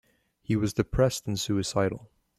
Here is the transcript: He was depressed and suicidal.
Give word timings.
He 0.41 0.55
was 0.55 0.73
depressed 0.73 1.27
and 1.27 1.39
suicidal. 1.39 2.09